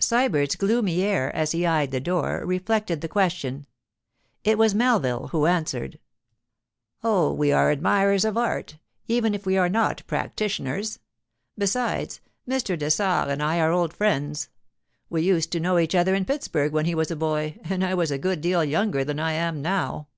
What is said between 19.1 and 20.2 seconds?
I am now.